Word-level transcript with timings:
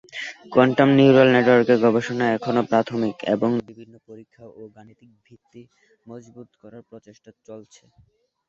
Quantum 0.51 0.89
neural 0.97 1.29
নেটওয়ার্কের 1.35 1.79
গবেষণা 1.85 2.25
এখনও 2.37 2.67
প্রাথমিক 2.71 3.17
এবং 3.35 3.49
বিভিন্ন 3.69 3.95
পরিক্ষা 4.09 4.43
ও 4.51 4.61
গাণিতিক 4.75 5.11
ভিত্তি 5.25 5.61
মজবুত 6.07 6.49
করার 6.61 6.83
প্রচেষ্টা 6.89 7.31
চলছে। 7.47 7.83